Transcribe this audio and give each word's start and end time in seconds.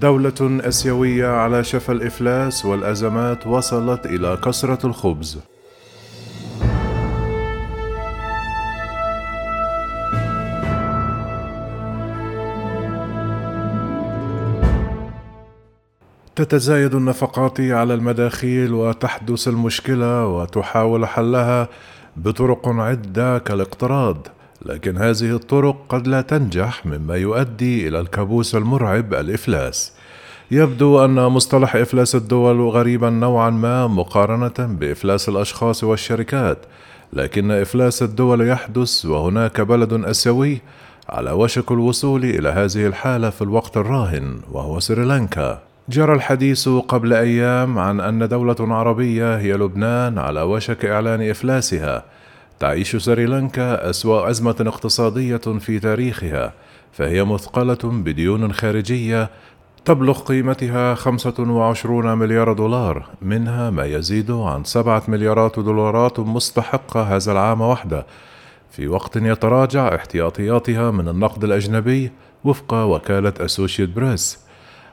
دولة 0.00 0.60
آسيوية 0.68 1.26
على 1.26 1.64
شفا 1.64 1.92
الإفلاس 1.92 2.64
والأزمات 2.64 3.46
وصلت 3.46 4.06
إلى 4.06 4.36
كسرة 4.44 4.86
الخبز. 4.86 5.38
تتزايد 16.36 16.94
النفقات 16.94 17.60
على 17.60 17.94
المداخيل 17.94 18.74
وتحدث 18.74 19.48
المشكلة 19.48 20.26
وتحاول 20.26 21.06
حلها 21.06 21.68
بطرق 22.16 22.68
عدة 22.68 23.38
كالاقتراض 23.38 24.26
لكن 24.66 24.96
هذه 24.96 25.34
الطرق 25.36 25.76
قد 25.88 26.06
لا 26.06 26.20
تنجح 26.20 26.86
مما 26.86 27.16
يؤدي 27.16 27.88
إلى 27.88 28.00
الكابوس 28.00 28.54
المرعب 28.54 29.14
الإفلاس. 29.14 29.92
يبدو 30.50 31.04
أن 31.04 31.14
مصطلح 31.14 31.76
إفلاس 31.76 32.14
الدول 32.14 32.60
غريبا 32.60 33.10
نوعا 33.10 33.50
ما 33.50 33.86
مقارنة 33.86 34.54
بإفلاس 34.58 35.28
الأشخاص 35.28 35.84
والشركات 35.84 36.58
لكن 37.12 37.50
إفلاس 37.50 38.02
الدول 38.02 38.48
يحدث 38.48 39.06
وهناك 39.06 39.60
بلد 39.60 39.92
آسيوي 39.92 40.60
على 41.08 41.32
وشك 41.32 41.72
الوصول 41.72 42.24
إلى 42.24 42.48
هذه 42.48 42.86
الحالة 42.86 43.30
في 43.30 43.42
الوقت 43.42 43.76
الراهن 43.76 44.40
وهو 44.52 44.80
سريلانكا. 44.80 45.62
جرى 45.88 46.14
الحديث 46.14 46.68
قبل 46.68 47.12
أيام 47.12 47.78
عن 47.78 48.00
أن 48.00 48.28
دولة 48.28 48.56
عربية 48.60 49.38
هي 49.38 49.52
لبنان 49.52 50.18
على 50.18 50.42
وشك 50.42 50.84
إعلان 50.84 51.30
إفلاسها. 51.30 52.04
تعيش 52.60 52.96
سريلانكا 52.96 53.90
أسوأ 53.90 54.30
أزمة 54.30 54.56
اقتصادية 54.60 55.36
في 55.36 55.78
تاريخها 55.78 56.52
فهي 56.92 57.24
مثقلة 57.24 57.78
بديون 57.84 58.52
خارجية 58.52 59.30
تبلغ 59.84 60.18
قيمتها 60.18 60.94
25 60.94 62.18
مليار 62.18 62.52
دولار 62.52 63.06
منها 63.22 63.70
ما 63.70 63.84
يزيد 63.84 64.30
عن 64.30 64.64
سبعة 64.64 65.02
مليارات 65.08 65.58
دولارات 65.58 66.20
مستحقة 66.20 67.02
هذا 67.02 67.32
العام 67.32 67.60
وحده. 67.60 68.06
في 68.70 68.88
وقت 68.88 69.16
يتراجع 69.16 69.94
احتياطياتها 69.94 70.90
من 70.90 71.08
النقد 71.08 71.44
الأجنبي 71.44 72.10
وفق 72.44 72.74
وكالة 72.74 73.32
أسوشيت 73.40 73.88
بريس 73.88 74.43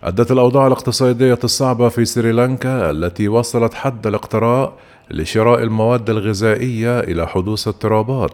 أدت 0.04 0.32
الأوضاع 0.32 0.68
الاقتصادية 0.68 1.40
الصعبة 1.44 1.90
في 1.90 2.06
سريلانكا 2.06 2.90
التي 2.90 3.28
وصلت 3.28 3.74
حد 3.74 4.08
الاقتراء 4.08 4.74
لشراء 5.12 5.64
المواد 5.64 6.10
الغذائية 6.10 7.00
إلى 7.00 7.28
حدوث 7.28 7.68
اضطرابات 7.68 8.32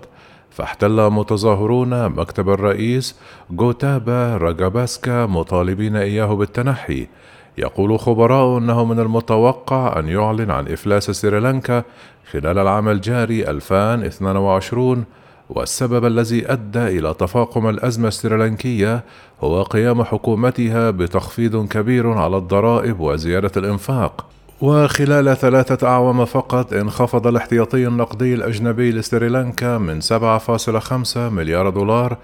فاحتل 0.49 1.09
متظاهرون 1.09 2.09
مكتب 2.09 2.49
الرئيس 2.49 3.15
جوتابا 3.51 4.37
راجاباسكا 4.37 5.25
مطالبين 5.25 5.95
إياه 5.95 6.33
بالتنحي. 6.35 7.07
يقول 7.57 7.99
خبراء 7.99 8.57
أنه 8.57 8.85
من 8.85 8.99
المتوقع 8.99 9.99
أن 9.99 10.07
يعلن 10.07 10.51
عن 10.51 10.67
إفلاس 10.67 11.11
سريلانكا 11.11 11.83
خلال 12.31 12.57
العام 12.57 12.89
الجاري 12.89 13.49
2022 13.49 15.05
والسبب 15.49 16.05
الذي 16.05 16.51
أدى 16.51 16.99
إلى 16.99 17.13
تفاقم 17.13 17.69
الأزمة 17.69 18.07
السريلانكية 18.07 19.03
هو 19.41 19.63
قيام 19.63 20.03
حكومتها 20.03 20.91
بتخفيض 20.91 21.67
كبير 21.67 22.11
على 22.11 22.37
الضرائب 22.37 22.99
وزيادة 22.99 23.51
الإنفاق. 23.57 24.25
وخلال 24.61 25.37
ثلاثة 25.37 25.87
أعوام 25.87 26.25
فقط 26.25 26.73
انخفض 26.73 27.27
الاحتياطي 27.27 27.87
النقدي 27.87 28.33
الأجنبي 28.33 28.91
لسريلانكا 28.91 29.77
من 29.77 30.01
7.5 30.01 31.17
مليار 31.17 31.69
دولار 31.69 32.17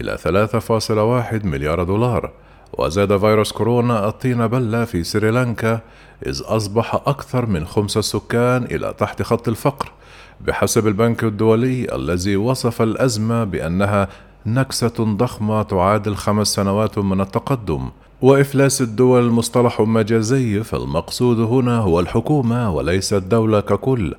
إلى 0.00 0.18
3.1 0.18 1.44
مليار 1.44 1.82
دولار. 1.82 2.30
وزاد 2.78 3.16
فيروس 3.16 3.52
كورونا 3.52 4.08
الطين 4.08 4.46
بلة 4.46 4.84
في 4.84 5.04
سريلانكا 5.04 5.80
إذ 6.26 6.42
أصبح 6.44 6.94
أكثر 6.94 7.46
من 7.46 7.66
خمس 7.66 7.96
السكان 7.96 8.64
إلى 8.64 8.94
تحت 8.98 9.22
خط 9.22 9.48
الفقر 9.48 9.92
بحسب 10.40 10.86
البنك 10.86 11.24
الدولي 11.24 11.94
الذي 11.94 12.36
وصف 12.36 12.82
الأزمة 12.82 13.44
بأنها 13.44 14.08
نكسة 14.46 14.94
ضخمة 14.98 15.62
تعادل 15.62 16.14
خمس 16.14 16.48
سنوات 16.48 16.98
من 16.98 17.20
التقدم. 17.20 17.88
وإفلاس 18.22 18.82
الدول 18.82 19.30
مصطلح 19.30 19.80
مجازي 19.80 20.62
فالمقصود 20.62 21.40
هنا 21.40 21.78
هو 21.78 22.00
الحكومة 22.00 22.70
وليس 22.70 23.12
الدولة 23.12 23.60
ككل 23.60 24.14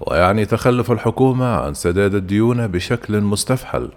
ويعني 0.00 0.44
تخلف 0.44 0.92
الحكومة 0.92 1.56
عن 1.56 1.74
سداد 1.74 2.14
الديون 2.14 2.66
بشكل 2.66 3.20
مستفحل. 3.20 3.88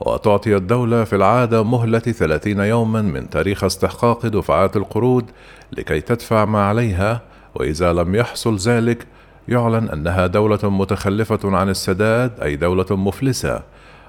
وتعطي 0.00 0.56
الدولة 0.56 1.04
في 1.04 1.16
العادة 1.16 1.64
مهلة 1.64 1.98
30 1.98 2.60
يوما 2.60 3.02
من 3.02 3.30
تاريخ 3.30 3.64
استحقاق 3.64 4.26
دفعات 4.26 4.76
القروض 4.76 5.24
لكي 5.72 6.00
تدفع 6.00 6.44
ما 6.44 6.64
عليها 6.64 7.20
وإذا 7.54 7.92
لم 7.92 8.14
يحصل 8.14 8.56
ذلك 8.56 9.06
يعلن 9.48 9.88
أنها 9.88 10.26
دولة 10.26 10.58
متخلفة 10.62 11.38
عن 11.44 11.68
السداد 11.68 12.40
أي 12.40 12.56
دولة 12.56 12.86
مفلسة. 12.90 13.62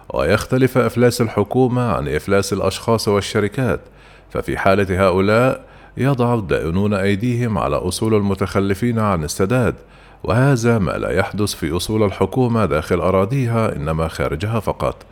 ويختلف 0.09 0.77
إفلاس 0.77 1.21
الحكومة 1.21 1.81
عن 1.91 2.07
إفلاس 2.07 2.53
الأشخاص 2.53 3.07
والشركات. 3.07 3.79
ففي 4.29 4.57
حالة 4.57 5.07
هؤلاء 5.07 5.65
يضع 5.97 6.33
الدائنون 6.33 6.93
أيديهم 6.93 7.57
على 7.57 7.75
أصول 7.75 8.13
المتخلفين 8.13 8.99
عن 8.99 9.23
السداد. 9.23 9.75
وهذا 10.23 10.77
ما 10.77 10.91
لا 10.91 11.11
يحدث 11.11 11.53
في 11.53 11.75
أصول 11.75 12.03
الحكومة 12.03 12.65
داخل 12.65 12.99
أراضيها 12.99 13.75
إنما 13.75 14.07
خارجها 14.07 14.59
فقط. 14.59 15.05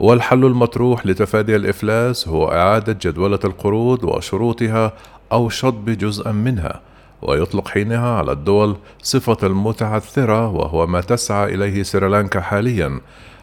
والحل 0.00 0.44
المطروح 0.44 1.06
لتفادي 1.06 1.56
الإفلاس 1.56 2.28
هو 2.28 2.52
إعادة 2.52 2.98
جدولة 3.02 3.38
القروض 3.44 4.04
وشروطها 4.04 4.92
أو 5.32 5.48
شطب 5.48 5.90
جزءا 5.90 6.32
منها 6.32 6.80
ويطلق 7.22 7.68
حينها 7.68 8.08
على 8.08 8.32
الدول 8.32 8.76
صفة 9.02 9.36
المتعثرة 9.42 10.48
وهو 10.48 10.86
ما 10.86 11.00
تسعى 11.00 11.54
إليه 11.54 11.82
سريلانكا 11.82 12.40
حاليا 12.40 13.00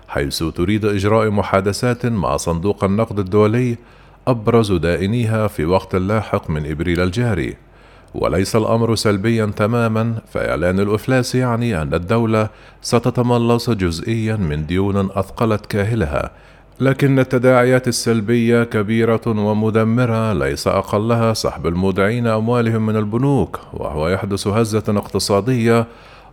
حيث 0.07 0.43
تريد 0.43 0.85
إجراء 0.85 1.29
محادثات 1.29 2.05
مع 2.05 2.37
صندوق 2.37 2.83
النقد 2.83 3.19
الدولي 3.19 3.77
أبرز 4.27 4.71
دائنيها 4.71 5.47
في 5.47 5.65
وقت 5.65 5.95
لاحق 5.95 6.49
من 6.49 6.71
إبريل 6.71 7.01
الجاري. 7.01 7.66
وليس 8.15 8.55
الأمر 8.55 8.95
سلبيا 8.95 9.45
تماما 9.45 10.13
فإعلان 10.33 10.79
الإفلاس 10.79 11.35
يعني 11.35 11.81
أن 11.81 11.93
الدولة 11.93 12.49
ستتملص 12.81 13.69
جزئيا 13.69 14.35
من 14.35 14.65
ديون 14.65 14.97
أثقلت 14.97 15.65
كاهلها. 15.65 16.31
لكن 16.79 17.19
التداعيات 17.19 17.87
السلبية 17.87 18.63
كبيرة 18.63 19.21
ومدمرة 19.27 20.33
ليس 20.33 20.67
أقلها 20.67 21.33
سحب 21.33 21.67
المودعين 21.67 22.27
أموالهم 22.27 22.85
من 22.85 22.95
البنوك 22.95 23.59
وهو 23.73 24.07
يحدث 24.07 24.47
هزة 24.47 24.83
اقتصادية 24.87 25.85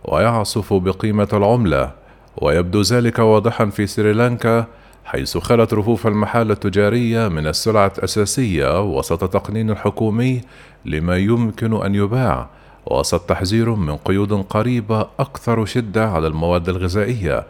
ويعصف 0.03 0.73
بقيمة 0.73 1.27
العملة. 1.33 1.91
ويبدو 2.37 2.81
ذلك 2.81 3.19
واضحا 3.19 3.65
في 3.65 3.87
سريلانكا 3.87 4.65
حيث 5.05 5.37
خلت 5.37 5.73
رفوف 5.73 6.07
المحال 6.07 6.51
التجارية 6.51 7.27
من 7.27 7.47
السلع 7.47 7.85
الأساسية 7.85 8.81
وسط 8.81 9.33
تقنين 9.33 9.75
حكومي 9.75 10.41
لما 10.85 11.17
يمكن 11.17 11.85
أن 11.85 11.95
يباع 11.95 12.49
وسط 12.85 13.19
تحذير 13.19 13.75
من 13.75 13.95
قيود 13.95 14.33
قريبة 14.33 15.07
أكثر 15.19 15.65
شدة 15.65 16.09
على 16.09 16.27
المواد 16.27 16.69
الغذائية. 16.69 17.45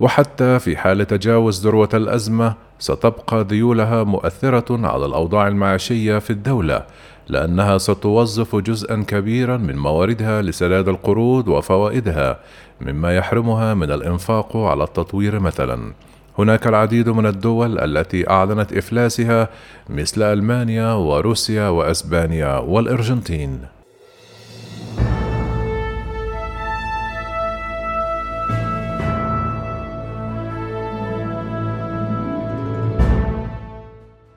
وحتى 0.00 0.58
في 0.58 0.76
حال 0.76 1.06
تجاوز 1.06 1.66
ذروة 1.66 1.88
الأزمة 1.94 2.54
ستبقى 2.78 3.46
ذيولها 3.48 4.04
مؤثرة 4.04 4.86
على 4.86 5.06
الأوضاع 5.06 5.48
المعيشية 5.48 6.18
في 6.18 6.30
الدولة 6.30 6.86
لأنها 7.28 7.78
ستوظف 7.78 8.56
جزءا 8.56 9.04
كبيرا 9.08 9.56
من 9.56 9.76
مواردها 9.76 10.42
لسداد 10.42 10.88
القروض 10.88 11.48
وفوائدها 11.48 12.38
مما 12.80 13.16
يحرمها 13.16 13.74
من 13.74 13.90
الإنفاق 13.90 14.56
على 14.56 14.84
التطوير 14.84 15.40
مثلا. 15.40 15.92
هناك 16.38 16.66
العديد 16.66 17.08
من 17.08 17.26
الدول 17.26 17.78
التي 17.78 18.30
أعلنت 18.30 18.72
إفلاسها 18.72 19.48
مثل 19.88 20.22
ألمانيا 20.22 20.92
وروسيا 20.92 21.68
وأسبانيا 21.68 22.58
والأرجنتين. 22.58 23.75